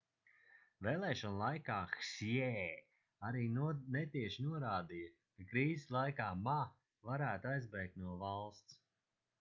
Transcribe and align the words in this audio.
vēlēšanu 0.85 1.35
laikā 1.41 1.75
hsjē 1.91 2.47
arī 3.29 3.43
netieši 3.97 4.47
norādīja 4.47 5.13
ka 5.19 5.47
krīzes 5.53 5.87
laikā 5.99 6.31
ma 6.49 6.59
varētu 7.11 7.53
aizbēgt 7.55 8.03
no 8.07 8.19
valsts 8.27 8.83